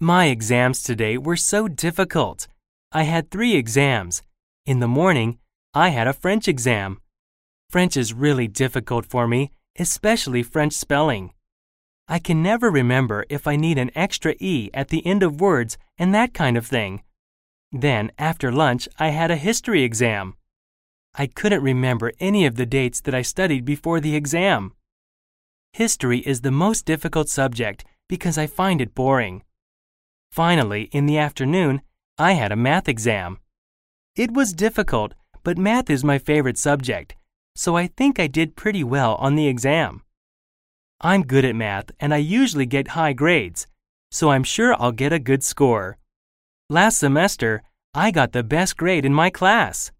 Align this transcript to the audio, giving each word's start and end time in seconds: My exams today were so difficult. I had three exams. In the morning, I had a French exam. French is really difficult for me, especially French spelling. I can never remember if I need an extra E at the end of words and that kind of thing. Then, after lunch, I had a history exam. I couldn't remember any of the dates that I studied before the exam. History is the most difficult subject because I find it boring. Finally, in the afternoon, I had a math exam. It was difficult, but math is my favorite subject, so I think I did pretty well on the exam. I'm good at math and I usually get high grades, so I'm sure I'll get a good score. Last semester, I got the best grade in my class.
My 0.00 0.26
exams 0.26 0.82
today 0.82 1.16
were 1.16 1.36
so 1.36 1.68
difficult. 1.68 2.48
I 2.92 3.04
had 3.04 3.30
three 3.30 3.54
exams. 3.54 4.22
In 4.66 4.80
the 4.80 4.86
morning, 4.86 5.38
I 5.72 5.88
had 5.88 6.06
a 6.06 6.12
French 6.12 6.48
exam. 6.48 7.00
French 7.70 7.96
is 7.96 8.12
really 8.12 8.46
difficult 8.46 9.06
for 9.06 9.26
me, 9.26 9.52
especially 9.78 10.42
French 10.42 10.74
spelling. 10.74 11.32
I 12.08 12.18
can 12.18 12.42
never 12.42 12.70
remember 12.70 13.24
if 13.30 13.46
I 13.46 13.56
need 13.56 13.78
an 13.78 13.90
extra 13.94 14.34
E 14.38 14.68
at 14.74 14.88
the 14.88 15.04
end 15.06 15.22
of 15.22 15.40
words 15.40 15.78
and 15.96 16.14
that 16.14 16.34
kind 16.34 16.58
of 16.58 16.66
thing. 16.66 17.02
Then, 17.72 18.12
after 18.18 18.52
lunch, 18.52 18.90
I 18.98 19.08
had 19.08 19.30
a 19.30 19.36
history 19.36 19.82
exam. 19.82 20.34
I 21.14 21.26
couldn't 21.26 21.62
remember 21.62 22.12
any 22.20 22.44
of 22.44 22.56
the 22.56 22.66
dates 22.66 23.00
that 23.00 23.14
I 23.14 23.22
studied 23.22 23.64
before 23.64 24.00
the 24.00 24.14
exam. 24.14 24.74
History 25.72 26.18
is 26.18 26.42
the 26.42 26.50
most 26.50 26.84
difficult 26.84 27.30
subject 27.30 27.86
because 28.10 28.36
I 28.36 28.46
find 28.46 28.82
it 28.82 28.94
boring. 28.94 29.42
Finally, 30.36 30.90
in 30.92 31.06
the 31.06 31.16
afternoon, 31.16 31.80
I 32.18 32.32
had 32.32 32.52
a 32.52 32.56
math 32.56 32.90
exam. 32.90 33.38
It 34.16 34.34
was 34.34 34.52
difficult, 34.52 35.14
but 35.42 35.56
math 35.56 35.88
is 35.88 36.04
my 36.04 36.18
favorite 36.18 36.58
subject, 36.58 37.16
so 37.54 37.74
I 37.74 37.86
think 37.86 38.20
I 38.20 38.26
did 38.26 38.54
pretty 38.54 38.84
well 38.84 39.14
on 39.14 39.34
the 39.34 39.48
exam. 39.48 40.02
I'm 41.00 41.22
good 41.22 41.46
at 41.46 41.56
math 41.56 41.90
and 41.98 42.12
I 42.12 42.18
usually 42.18 42.66
get 42.66 42.88
high 42.88 43.14
grades, 43.14 43.66
so 44.10 44.28
I'm 44.28 44.44
sure 44.44 44.76
I'll 44.78 44.92
get 44.92 45.10
a 45.10 45.18
good 45.18 45.42
score. 45.42 45.96
Last 46.68 46.98
semester, 46.98 47.62
I 47.94 48.10
got 48.10 48.32
the 48.32 48.44
best 48.44 48.76
grade 48.76 49.06
in 49.06 49.14
my 49.14 49.30
class. 49.30 49.90